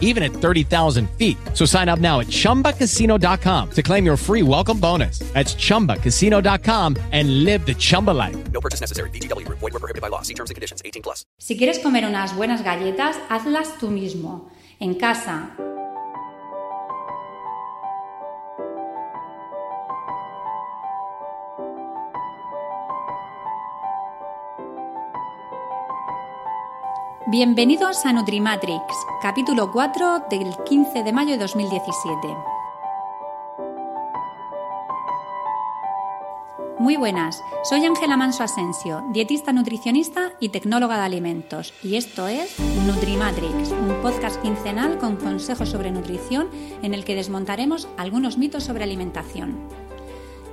[0.00, 1.36] even at 30,000 feet.
[1.52, 5.18] So sign up now at chumbacasino.com to claim your free welcome bonus.
[5.34, 8.36] That's chumbacasino.com and live the Chumba life.
[8.52, 9.10] No purchase necessary.
[9.10, 9.58] VGW Group.
[9.58, 10.22] Void were prohibited by law.
[10.22, 10.80] See terms and conditions.
[10.84, 11.26] 18 plus.
[11.38, 15.50] Si quieres comer unas buenas galletas, hazlas tú mismo, en casa.
[27.26, 28.82] Bienvenidos a Nutrimatrix,
[29.22, 32.36] capítulo 4 del 15 de mayo de 2017.
[36.78, 42.60] Muy buenas, soy Ángela Manso Asensio, dietista nutricionista y tecnóloga de alimentos, y esto es
[42.86, 46.50] Nutrimatrix, un podcast quincenal con consejos sobre nutrición
[46.82, 49.56] en el que desmontaremos algunos mitos sobre alimentación.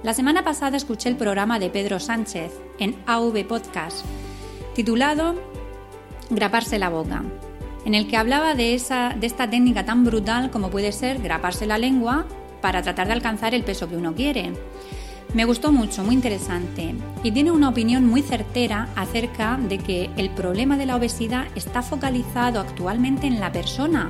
[0.04, 4.06] La semana pasada escuché el programa de Pedro Sánchez en AV Podcast,
[4.74, 5.51] titulado
[6.32, 7.24] Graparse la boca,
[7.84, 11.66] en el que hablaba de, esa, de esta técnica tan brutal como puede ser graparse
[11.66, 12.26] la lengua
[12.62, 14.54] para tratar de alcanzar el peso que uno quiere.
[15.34, 20.30] Me gustó mucho, muy interesante, y tiene una opinión muy certera acerca de que el
[20.30, 24.10] problema de la obesidad está focalizado actualmente en la persona,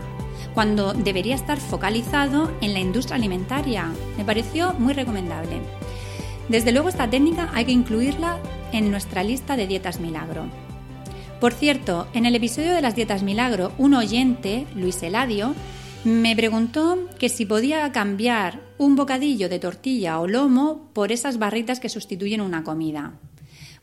[0.53, 3.87] cuando debería estar focalizado en la industria alimentaria.
[4.15, 5.59] Me pareció muy recomendable.
[6.49, 8.37] Desde luego esta técnica hay que incluirla
[8.73, 10.45] en nuestra lista de dietas milagro.
[11.41, 15.55] Por cierto, en el episodio de las dietas milagro, un oyente, Luis Eladio,
[16.03, 21.79] me preguntó que si podía cambiar un bocadillo de tortilla o lomo por esas barritas
[21.79, 23.13] que sustituyen una comida.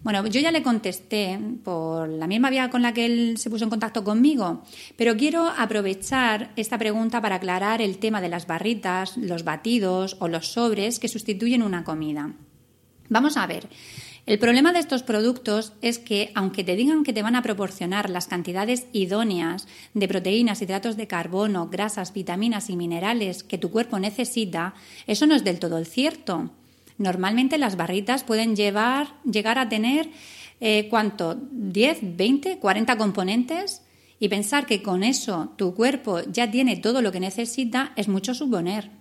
[0.02, 3.64] Bueno, yo ya le contesté por la misma vía con la que él se puso
[3.64, 4.62] en contacto conmigo,
[4.96, 10.28] pero quiero aprovechar esta pregunta para aclarar el tema de las barritas, los batidos o
[10.28, 12.34] los sobres que sustituyen una comida.
[13.08, 13.68] Vamos a ver.
[14.28, 18.10] El problema de estos productos es que, aunque te digan que te van a proporcionar
[18.10, 23.98] las cantidades idóneas de proteínas, hidratos de carbono, grasas, vitaminas y minerales que tu cuerpo
[23.98, 24.74] necesita,
[25.06, 26.50] eso no es del todo el cierto.
[26.98, 30.10] Normalmente las barritas pueden llegar a tener,
[30.60, 31.34] eh, ¿cuánto?
[31.34, 33.80] ¿10, 20, 40 componentes?
[34.20, 38.34] Y pensar que con eso tu cuerpo ya tiene todo lo que necesita es mucho
[38.34, 38.97] suponer.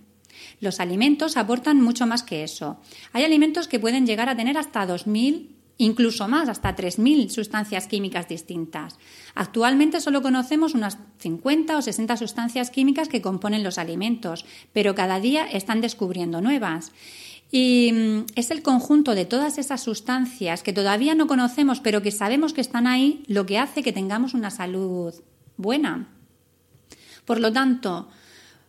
[0.60, 2.80] Los alimentos aportan mucho más que eso.
[3.12, 8.28] Hay alimentos que pueden llegar a tener hasta 2.000 incluso más, hasta 3.000 sustancias químicas
[8.28, 8.98] distintas.
[9.34, 15.20] Actualmente solo conocemos unas 50 o 60 sustancias químicas que componen los alimentos, pero cada
[15.20, 16.92] día están descubriendo nuevas.
[17.50, 22.10] Y mm, es el conjunto de todas esas sustancias que todavía no conocemos, pero que
[22.10, 25.14] sabemos que están ahí, lo que hace que tengamos una salud
[25.56, 26.08] buena.
[27.24, 28.08] Por lo tanto,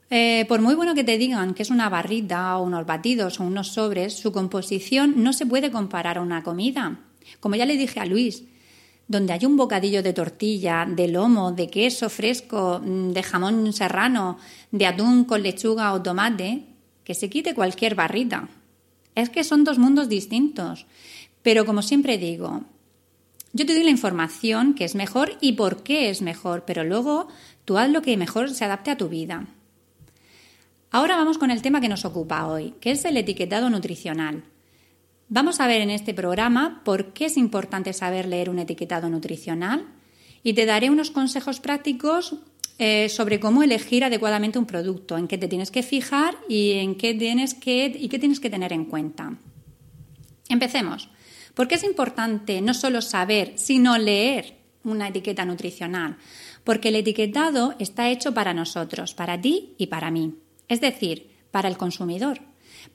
[0.09, 3.43] eh, por muy bueno que te digan que es una barrita o unos batidos o
[3.43, 6.99] unos sobres, su composición no se puede comparar a una comida.
[7.39, 8.43] Como ya le dije a Luis,
[9.07, 14.37] donde hay un bocadillo de tortilla, de lomo, de queso fresco, mm, de jamón serrano,
[14.71, 16.65] de atún con lechuga o tomate,
[17.03, 18.49] que se quite cualquier barrita.
[19.15, 20.85] Es que son dos mundos distintos.
[21.41, 22.61] Pero como siempre digo,
[23.51, 27.27] yo te doy la información que es mejor y por qué es mejor, pero luego
[27.65, 29.47] tú haz lo que mejor se adapte a tu vida.
[30.91, 34.43] Ahora vamos con el tema que nos ocupa hoy, que es el etiquetado nutricional.
[35.27, 39.85] Vamos a ver en este programa por qué es importante saber leer un etiquetado nutricional
[40.41, 42.37] y te daré unos consejos prácticos
[42.79, 46.95] eh, sobre cómo elegir adecuadamente un producto, en qué te tienes que fijar y en
[46.95, 49.37] qué tienes que, y qué tienes que tener en cuenta.
[50.47, 51.09] Empecemos.
[51.53, 56.17] ¿Por qué es importante no solo saber, sino leer una etiqueta nutricional?
[56.63, 60.33] Porque el etiquetado está hecho para nosotros, para ti y para mí
[60.69, 62.41] es decir, para el consumidor,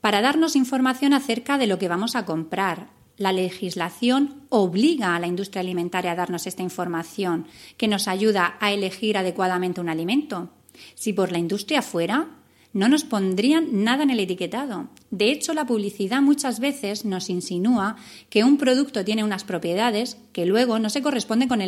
[0.01, 2.89] para darnos información acerca de lo que vamos a comprar.
[3.17, 7.47] La legislación obliga a la industria alimentaria a darnos esta información
[7.77, 10.51] que nos ayuda a elegir adecuadamente un alimento.
[10.95, 12.29] Si por la industria fuera,
[12.75, 14.89] no nos pondrían nada en el etiquetado.
[15.11, 17.97] De hecho, la publicidad muchas veces nos insinúa
[18.29, 21.61] que un producto tiene unas propiedades que luego no se corresponden con,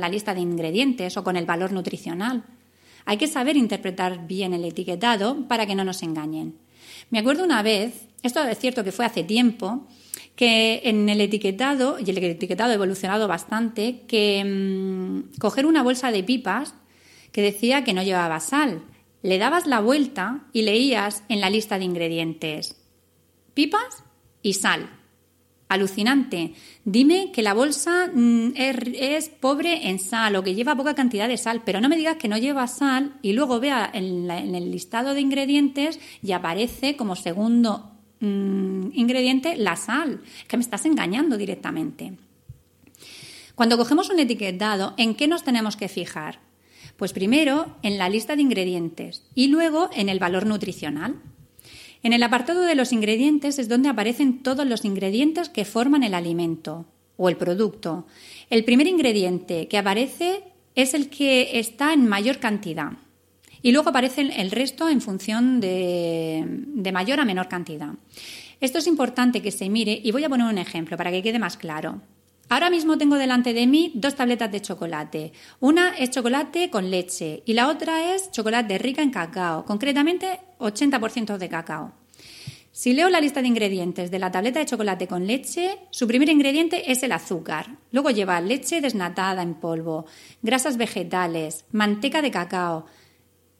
[0.00, 2.42] la lista de ingredientes o con el valor nutricional.
[3.04, 6.58] Hay que saber interpretar bien el etiquetado para que no nos engañen.
[7.10, 9.86] Me acuerdo una vez, esto es cierto que fue hace tiempo,
[10.36, 16.10] que en el etiquetado, y el etiquetado ha evolucionado bastante, que mm, coger una bolsa
[16.10, 16.74] de pipas
[17.32, 18.82] que decía que no llevaba sal.
[19.22, 22.82] Le dabas la vuelta y leías en la lista de ingredientes
[23.54, 24.02] pipas
[24.42, 24.88] y sal.
[25.72, 26.52] Alucinante.
[26.84, 31.38] Dime que la bolsa mm, es, pobre en sal o que lleva poca cantidad de
[31.38, 35.14] sal, pero no me digas que no lleva sal y luego vea en, el listado
[35.14, 37.90] de ingredientes y aparece como segundo
[38.20, 40.20] mm, ingrediente la sal.
[40.46, 42.18] Que me estás engañando directamente.
[43.54, 46.40] Cuando cogemos un etiquetado, ¿en qué nos tenemos que fijar?
[46.98, 51.22] Pues primero en la lista de ingredientes y luego en el valor nutricional.
[52.02, 56.14] En el apartado de los ingredientes es donde aparecen todos los ingredientes que forman el
[56.14, 58.06] alimento o el producto.
[58.50, 60.42] El primer ingrediente que aparece
[60.74, 62.92] es el que está en mayor cantidad
[63.62, 67.94] y luego aparece el resto en función de, de mayor a menor cantidad.
[68.60, 71.38] Esto es importante que se mire y voy a poner un ejemplo para que quede
[71.38, 72.00] más claro.
[72.48, 75.32] Ahora mismo tengo delante de mí dos tabletas de chocolate.
[75.60, 81.38] Una es chocolate con leche y la otra es chocolate rica en cacao, concretamente 80%
[81.38, 81.92] de cacao.
[82.74, 86.30] Si leo la lista de ingredientes de la tableta de chocolate con leche, su primer
[86.30, 87.76] ingrediente es el azúcar.
[87.90, 90.06] Luego lleva leche desnatada en polvo,
[90.40, 92.86] grasas vegetales, manteca de cacao,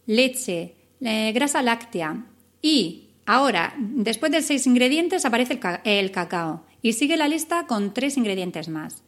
[0.07, 2.25] leche, eh, grasa láctea
[2.63, 8.17] y ahora, después de seis ingredientes, aparece el cacao y sigue la lista con tres
[8.17, 9.03] ingredientes más.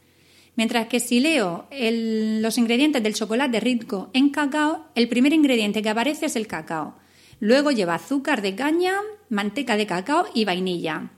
[0.56, 5.88] Mientras que si leo los ingredientes del chocolate rico en cacao, el primer ingrediente que
[5.88, 6.94] aparece es el cacao.
[7.40, 8.94] Luego lleva azúcar de caña,
[9.28, 11.10] manteca de cacao y vainilla.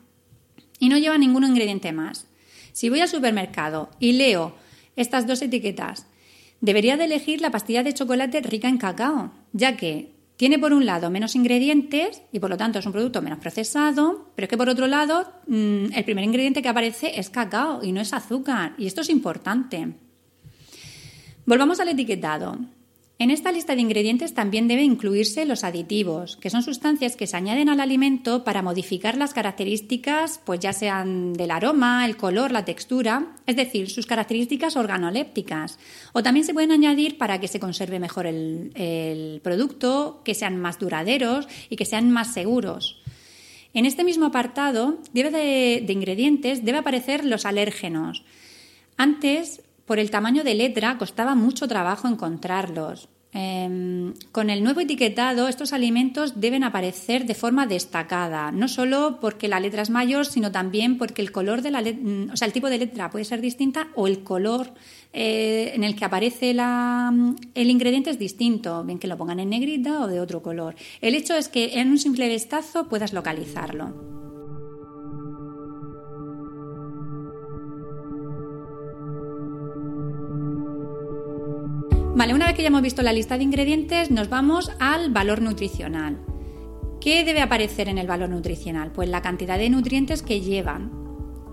[0.79, 2.27] Y no lleva ningún ingrediente más.
[2.73, 4.55] Si voy al supermercado y leo
[4.97, 6.07] estas dos etiquetas,
[6.63, 10.85] debería de elegir la pastilla de chocolate rica en cacao, ya que tiene por un
[10.85, 14.57] lado menos ingredientes y por lo tanto es un producto menos procesado, pero es que
[14.57, 18.75] por otro lado mm, el primer ingrediente que aparece es cacao y no es azúcar
[18.79, 19.95] y esto es importante.
[21.47, 22.59] Volvamos al etiquetado.
[23.19, 27.39] En esta lista de ingredientes también deben incluirse los aditivos, que son sustancias que se
[27.39, 32.67] añaden al alimento para modificar las características, pues ya sean del aroma, el color, la
[32.67, 35.79] textura, es decir, sus características organolépticas.
[36.13, 40.79] O también se pueden añadir para que se conserve mejor el, producto, que sean más
[40.79, 43.01] duraderos y que sean más seguros.
[43.73, 45.23] En este mismo apartado de,
[45.87, 48.25] de ingredientes debe aparecer los alérgenos.
[48.99, 53.09] Antes por el tamaño de letra costaba mucho trabajo encontrarlos.
[53.39, 59.47] Em, con el nuevo etiquetado, estos alimentos deben aparecer de forma destacada, no solo porque
[59.47, 62.55] la letra es mayor, sino también porque el color de la mm, o sea, el
[62.55, 64.73] tipo de letra puede ser distinta o el color
[65.13, 69.51] eh, en el que aparece mm, el ingrediente es distinto, bien que lo pongan en
[69.51, 70.75] negrita o de otro color.
[71.03, 74.16] El hecho es que en un simple vistazo puedas localizarlo.
[82.17, 85.43] Vale, una vez que ya hemos visto la lista de ingredientes, nos vamos al valor
[85.43, 86.19] nutricional.
[86.99, 88.91] ¿Qué debe aparecer en el valor nutricional?
[88.91, 90.91] Pues la cantidad de nutrientes que llevan,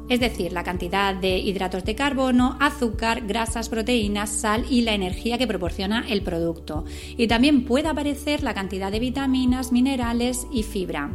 [0.08, 5.38] es decir, la cantidad de hidratos de carbono, azúcar, grasas, proteínas, sal y la energía
[5.38, 6.86] que proporciona el producto.
[7.18, 11.12] Y también puede aparecer la cantidad de vitaminas, minerales y fibra.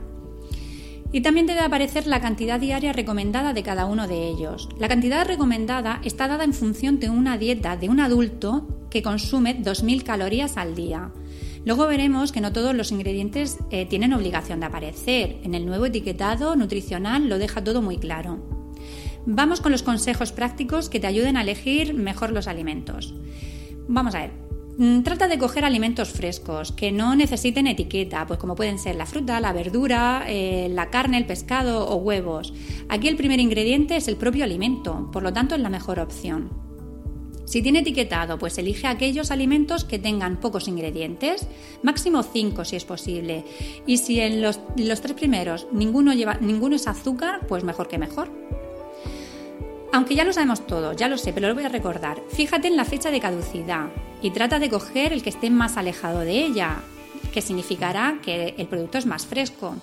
[1.11, 4.69] Y también debe aparecer la cantidad diaria recomendada de cada uno de ellos.
[4.79, 9.63] La cantidad recomendada está dada en función de una dieta de un adulto que consume
[9.63, 11.13] 2.000 calorías al día.
[11.65, 15.39] Luego veremos que no todos los ingredientes eh, tienen obligación de aparecer.
[15.43, 18.39] En el nuevo etiquetado nutricional lo deja todo muy claro.
[19.27, 23.15] Vamos con los consejos prácticos que te ayuden a elegir mejor los alimentos.
[23.87, 24.31] Vamos a ver.
[24.79, 29.07] Mm, trata de coger alimentos frescos que no necesiten etiqueta, pues como pueden ser la
[29.07, 32.55] fruta, la verdura, eh, la carne, el pescado o huevos.
[32.89, 36.68] Aquí el primer ingrediente es el propio alimento, por lo tanto es la mejor opción.
[37.49, 41.49] Si tiene etiquetado, pues elige aquellos alimentos que tengan pocos ingredientes,
[41.83, 43.43] máximo 5 si es posible.
[43.87, 48.29] Y si en los, tres primeros ninguno, lleva, ninguno es azúcar, pues mejor que mejor.
[49.95, 52.21] Aunque ya lo sabemos todo, ya lo sé, pero lo voy a recordar.
[52.29, 53.87] Fíjate en la fecha de caducidad
[54.21, 56.83] y trata de coger el que esté más alejado de ella,
[57.33, 59.75] que significará que el producto es más fresco.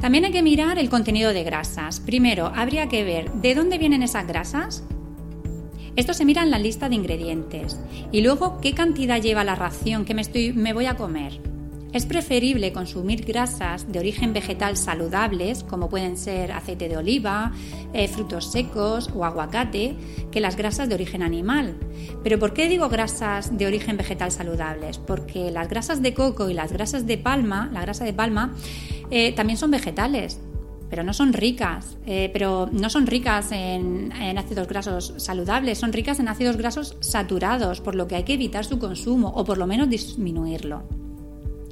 [0.00, 2.00] También hay que mirar el contenido de grasas.
[2.00, 4.82] Primero, habría que ver de dónde vienen esas grasas,
[5.96, 7.78] esto se mira en la lista de ingredientes.
[8.10, 11.40] Y luego, ¿qué cantidad lleva la ración que me, estoy, me voy a comer?
[11.92, 17.52] Es preferible consumir grasas de origen vegetal saludables, como pueden ser aceite de oliva,
[17.92, 19.94] eh, frutos secos o aguacate,
[20.30, 21.76] que las grasas de origen animal.
[22.24, 24.96] Pero ¿por qué digo grasas de origen vegetal saludables?
[24.96, 28.54] Porque las grasas de coco y las grasas de palma, la grasa de palma,
[29.10, 30.40] eh, también son vegetales
[30.92, 36.20] pero no son ricas, eh, pero no son ricas en, ácidos grasos saludables, son ricas
[36.20, 39.66] en ácidos grasos saturados, por lo que hay que evitar su consumo o por lo
[39.66, 40.82] menos disminuirlo.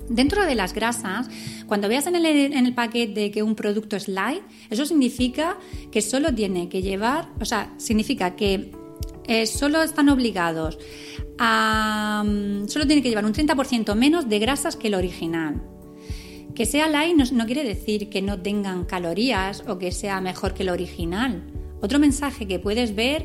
[0.09, 1.29] Dentro de las grasas,
[1.67, 5.59] cuando veas en el, en el, paquete que un producto es light, eso significa
[5.93, 8.73] que solo tiene que llevar, o sea, significa que
[9.25, 10.79] eh, solo están obligados
[11.39, 12.25] a.
[12.25, 15.61] Mm, solo tiene que llevar un 30% menos de grasas que el original.
[16.61, 20.63] Que sea light no, quiere decir que no tengan calorías o que sea mejor que
[20.63, 21.51] el original.
[21.81, 23.25] Otro mensaje que puedes ver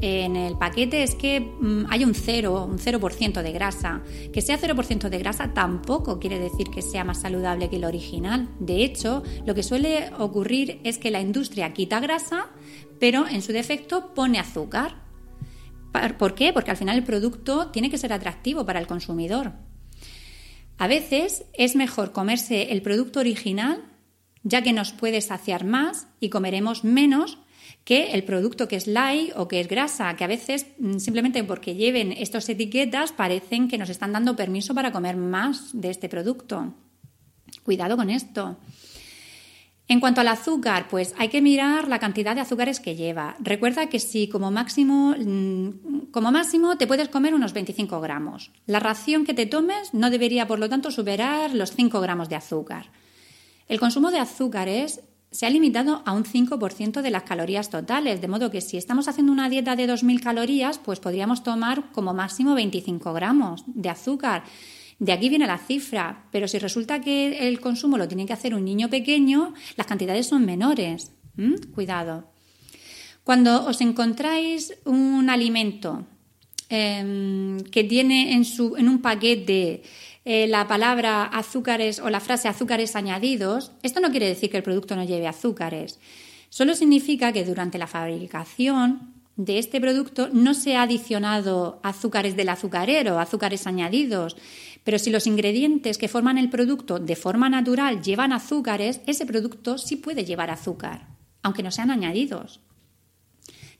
[0.00, 4.04] en el paquete es que mm, hay un 0, un 0% de grasa.
[4.32, 8.50] Que sea 0% de grasa tampoco quiere decir que sea más saludable que el original.
[8.60, 12.50] De hecho, lo que suele ocurrir es que la industria quita grasa,
[13.00, 15.02] pero en su defecto pone azúcar.
[16.20, 16.52] ¿Por qué?
[16.52, 19.65] Porque al final el producto tiene que ser atractivo para el consumidor.
[20.78, 23.84] A veces es mejor comerse el producto original,
[24.42, 27.38] ya que nos puede saciar más y comeremos menos
[27.84, 31.42] que el producto que es light o que es grasa, que a veces mm, simplemente
[31.44, 36.08] porque lleven estas etiquetas parecen que nos están dando permiso para comer más de este
[36.08, 36.74] producto.
[37.62, 38.56] Cuidado con esto.
[39.88, 43.36] En cuanto al azúcar, pues hay que mirar la cantidad de azúcares que lleva.
[43.38, 48.50] Recuerda que si como máximo, mm, como máximo te puedes comer unos 25 gramos.
[48.66, 52.34] La ración que te tomes no debería, por lo tanto, superar los 5 gramos de
[52.34, 52.90] azúcar.
[53.68, 58.28] El consumo de azúcares se ha limitado a un 5% de las calorías totales, de
[58.28, 62.54] modo que si estamos haciendo una dieta de 2.000 calorías, pues podríamos tomar como máximo
[62.54, 64.44] 25 gramos de azúcar.
[64.98, 68.54] De aquí viene la cifra, pero si resulta que el consumo lo tiene que hacer
[68.54, 71.12] un niño pequeño, las cantidades son menores.
[71.36, 71.72] ¿Mm?
[71.74, 72.30] Cuidado.
[73.24, 76.06] Cuando os encontráis un alimento
[76.68, 79.82] em, que tiene en, su, en un paquete
[80.24, 84.62] eh, la palabra azúcares o la frase azúcares añadidos, esto no quiere decir que el
[84.62, 85.98] producto no lleve azúcares.
[86.48, 92.48] Solo significa que durante la fabricación de este producto no se ha adicionado azúcares del
[92.48, 94.36] azucarero, azúcares añadidos,
[94.82, 99.78] pero si los ingredientes que forman el producto de forma natural llevan azúcares, ese producto
[99.78, 101.08] sí puede llevar azúcar,
[101.42, 102.60] aunque no sean añadidos.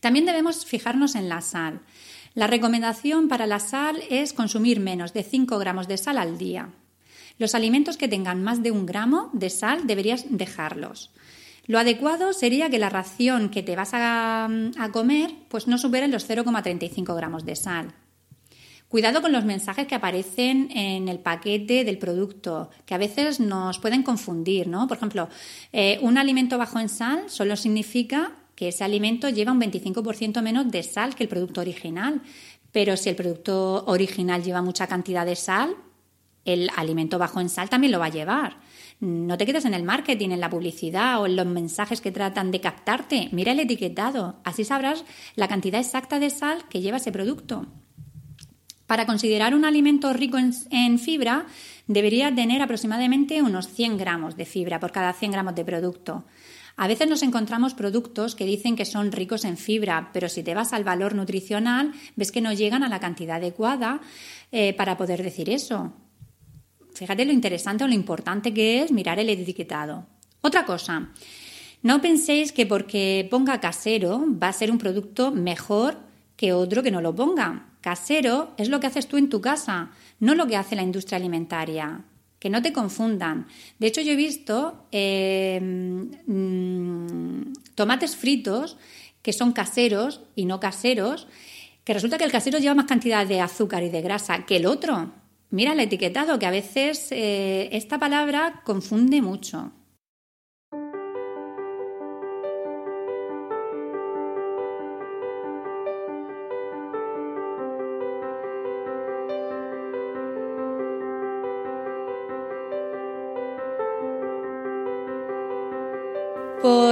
[0.01, 1.81] También debemos fijarnos en la sal.
[2.35, 6.71] La recomendación para la sal es consumir menos de 5 gramos de sal al día.
[7.39, 11.13] Los alimentos que tengan más de un gramo de sal deberías dejarlos.
[11.67, 16.09] Lo adecuado sería que la ración que te vas a, a comer pues no supere
[16.09, 17.95] los 0,35 gramos de sal.
[18.89, 23.81] Cuidado con los mensajes que aparecen en el paquete del producto, que a veces nos
[23.81, 24.87] pueden confundir, ¿no?
[24.87, 25.29] Por ejemplo,
[25.73, 30.71] eh, un alimento bajo en sal solo significa que ese alimento lleva un 25% menos
[30.71, 32.23] de sal que el producto original.
[32.71, 35.77] Pero si el producto original lleva mucha cantidad de sal,
[36.47, 38.59] el alimento bajo en sal también lo va a llevar.
[39.01, 42.51] No te quedes en el marketing, en la publicidad o en los mensajes que tratan
[42.51, 43.29] de captarte.
[43.33, 47.67] Mira el etiquetado, así sabrás la cantidad exacta de sal que lleva ese producto.
[48.87, 51.47] Para considerar un alimento rico en, fibra,
[51.89, 56.25] debería tener aproximadamente unos 100 gramos de fibra por cada 100 gramos de producto.
[56.77, 60.55] A veces nos encontramos productos que dicen que son ricos en fibra, pero si te
[60.55, 64.01] vas al valor nutricional, ves que no llegan a la cantidad adecuada
[64.53, 65.93] eh, para poder decir eso.
[66.97, 70.07] Fíjate lo interesante o lo importante que es mirar el etiquetado.
[70.41, 71.11] Otra cosa,
[71.83, 75.99] no penséis que porque ponga casero va a ser un producto mejor
[76.37, 77.67] que otro que no lo ponga.
[77.83, 81.19] Casero es lo que haces tú en tu casa, no lo que hace la industria
[81.19, 82.03] alimentaria.
[82.39, 83.47] Que no te confundan.
[83.79, 85.61] De hecho, yo he visto eh,
[86.27, 88.79] mm, tomates fritos
[89.21, 91.29] que son caseros y no caseros,
[91.85, 94.67] que resulta que el casero lleva más cantidad de azúcar y de grasa que el
[94.67, 95.13] otro.
[95.51, 99.73] Mira el etiquetado, que a veces eh, esta palabra confunde mucho.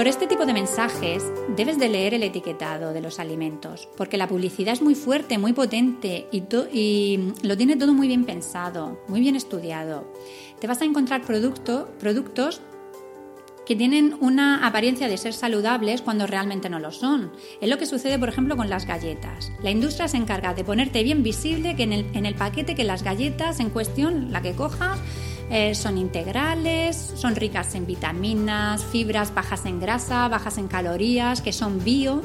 [0.04, 1.24] Por este tipo de mensajes
[1.56, 5.54] debes de leer el etiquetado de los alimentos, porque la publicidad es muy fuerte, muy
[5.54, 10.12] potente y, lo tiene todo muy bien pensado, muy bien estudiado.
[10.60, 12.60] Te vas a encontrar productos
[13.64, 17.32] que tienen una apariencia de ser saludables cuando realmente no lo son.
[17.62, 19.52] Es lo que sucede, por ejemplo, con las galletas.
[19.62, 22.84] La industria se encarga de ponerte bien visible que en el, en el paquete que
[22.84, 25.00] las galletas en cuestión, la que cojas,
[25.50, 31.52] eh, son integrales, son ricas en vitaminas, fibras bajas en grasa, bajas en calorías, que
[31.52, 32.22] son bio.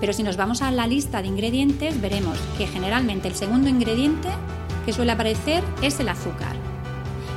[0.00, 4.28] Pero si nos vamos a la lista de ingredientes, veremos que generalmente el segundo ingrediente
[4.84, 6.54] que suele aparecer es el azúcar.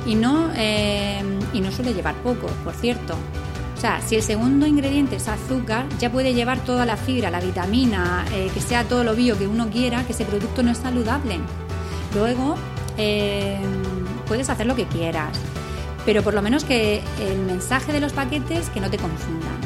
[0.06, 1.22] Y no, eh,
[1.52, 3.14] y no suele llevar poco, por cierto.
[3.76, 7.40] O sea, si el segundo ingrediente es azúcar, ya puede llevar toda la fibra, la
[7.40, 10.78] vitamina, eh, que sea todo lo bio que uno quiera, que ese producto no es
[10.78, 11.38] saludable.
[12.14, 12.56] Luego,
[14.30, 15.36] puedes hacer lo que quieras,
[16.06, 19.58] pero por lo menos que el mensaje de los paquetes que no te confundan.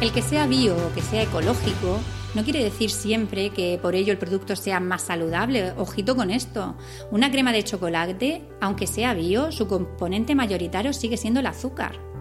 [0.00, 1.98] El que sea bio o que sea ecológico
[2.36, 5.72] no quiere decir siempre que por ello el producto sea más saludable.
[5.76, 6.76] Ojito con esto.
[7.10, 12.13] Una crema de chocolate, aunque sea bio, su componente mayoritario sigue siendo el azúcar.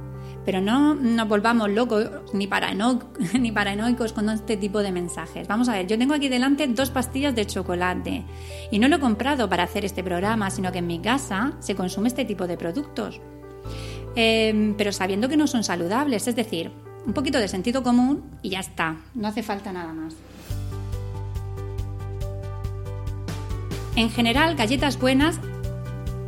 [0.46, 2.48] Pero no nos volvamos locos ni,
[3.40, 5.48] ni paranoicos con este tipo de mensajes.
[5.48, 8.26] Vamos a ver, yo tengo aquí delante dos pastillas de chocolate
[8.72, 11.76] y no lo he comprado para hacer este programa, sino que en mi casa se
[11.76, 13.22] consume este tipo de productos.
[14.16, 16.72] Em, pero sabiendo que no son saludables, es decir,
[17.06, 20.16] un poquito de sentido común y ya está, no hace falta nada más.
[23.96, 25.40] En general, galletas buenas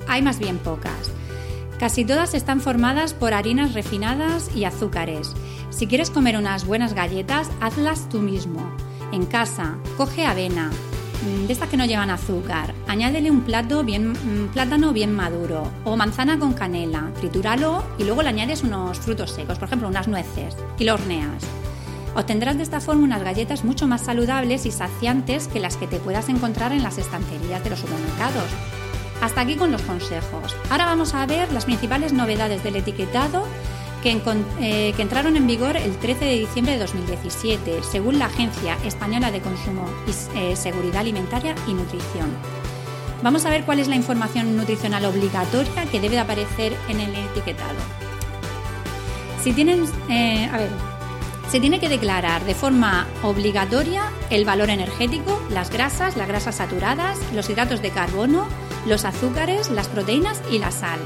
[0.07, 1.14] hay más bien pocas.
[1.79, 5.33] Casi todas están formadas por harinas refinadas y azúcares.
[5.69, 8.71] Si quieres comer unas buenas galletas, hazlas tú mismo.
[9.11, 10.71] En casa, coge avena,
[11.25, 12.73] Mm, de estas que no llevan azúcar.
[12.87, 17.11] Añádele un plato bien, mm, plátano bien maduro o manzana con canela.
[17.19, 21.43] Tritúralo y luego le añades unos frutos secos, por ejemplo unas nueces, y lo horneas.
[22.15, 25.99] Obtendrás de esta forma unas galletas mucho más saludables y saciantes que las que te
[25.99, 28.49] puedas encontrar en las estanterías de los supermercados.
[29.21, 30.55] Hasta aquí con los consejos.
[30.69, 33.45] Ahora vamos a ver las principales novedades del etiquetado
[34.07, 39.31] eh, que, entraron en vigor el 13 de diciembre de 2017, según la Agencia Española
[39.31, 42.29] de Consumo y eh, Seguridad Alimentaria y Nutrición.
[43.23, 47.73] Vamos a ver cuál es la información nutricional obligatoria que debe aparecer en el etiquetado.
[49.41, 50.69] Si tienen, eh, a ver,
[51.49, 57.17] se tiene que declarar de forma obligatoria el valor energético, las grasas, las grasas saturadas,
[57.33, 58.47] los hidratos de carbono,
[58.85, 60.99] los azúcares, las proteínas y la sal.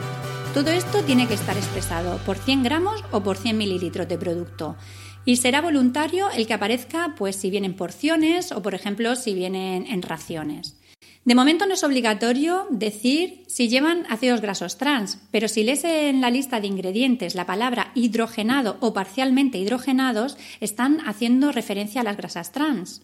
[0.54, 4.76] Todo esto tiene que estar expresado por 100 gramos o por 100 mililitros de producto.
[5.24, 9.88] Y será voluntario el que aparezca, pues si vienen porciones o, por ejemplo, si vienen
[9.88, 10.76] en raciones.
[11.24, 16.20] De momento no es obligatorio decir si llevan ácidos grasos trans, pero si lees en
[16.20, 22.18] la lista de ingredientes la palabra hidrogenado o parcialmente hidrogenados, están haciendo referencia a las
[22.18, 23.02] grasas trans.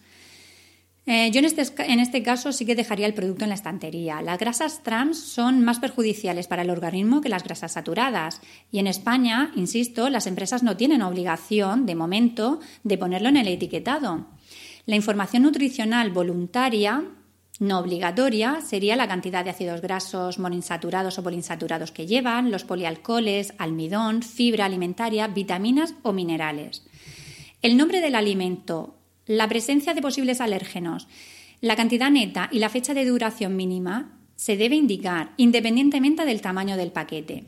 [1.08, 4.22] Eh, yo en este, en este caso sí que dejaría el producto en la estantería.
[4.24, 8.42] Las grasas trans son más perjudiciales para el organismo que las grasas saturadas.
[8.72, 13.48] Y en España, insisto, las empresas no tienen obligación, de momento, de ponerlo en el
[13.48, 14.26] etiquetado.
[14.88, 17.04] La información nutricional voluntaria,
[17.60, 23.54] no obligatoria, sería la cantidad de ácidos grasos monoinsaturados o poliinsaturados que llevan, los polialcoholes,
[23.60, 26.84] almidón, fibra alimentaria, vitaminas o minerales.
[27.62, 31.08] El nombre del alimento la presencia de posibles alérgenos,
[31.62, 36.78] la cantidad neta y la fecha de duración mínima se debe indicar independientemente del tamaño
[36.78, 37.46] del paquete.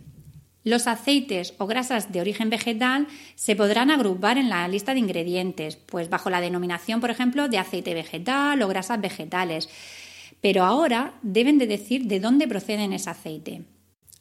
[0.64, 5.78] Los aceites o grasas de origen vegetal se podrán agrupar en la lista de ingredientes,
[5.78, 9.70] pues bajo la denominación, por ejemplo, de aceite vegetal o grasas vegetales.
[10.42, 13.64] Pero ahora deben de decir de dónde proceden ese aceite.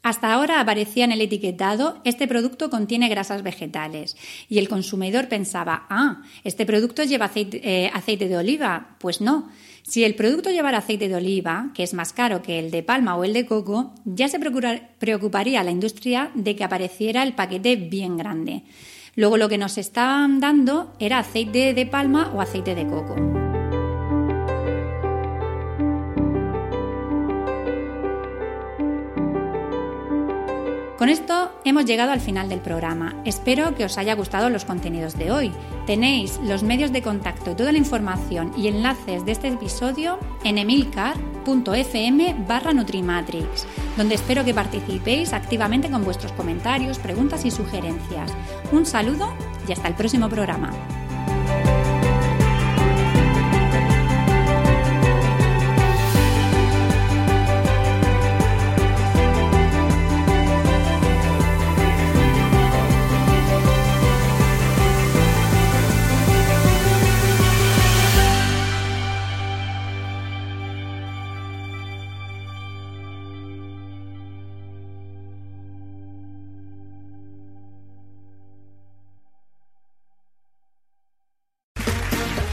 [0.07, 4.17] Hasta ahora aparecía en el etiquetado este producto contiene grasas vegetales
[4.49, 8.95] y el consumidor pensaba, ah, este producto lleva eh, aceite, de oliva.
[9.01, 9.51] Pues no.
[9.83, 13.17] Si el producto llevara aceite de oliva, que es más caro que el de palma
[13.17, 18.17] o el de coco, ya se preocuparía la industria de que apareciera el paquete bien
[18.17, 18.63] grande.
[19.17, 23.46] Luego lo que nos estaban dando era aceite de palma o aceite de coco.
[30.99, 33.15] Con esto hemos llegado al final del programa.
[33.27, 35.53] Espero que os haya gustado los contenidos de hoy.
[35.87, 42.37] Tenéis los medios de contacto, toda la información y enlaces de este episodio en emilcar.fm
[42.49, 43.67] barra Nutrimatrix,
[43.99, 48.33] donde espero que participéis activamente con vuestros comentarios, preguntas y sugerencias.
[48.73, 49.35] Un saludo
[49.69, 50.71] y hasta el próximo programa.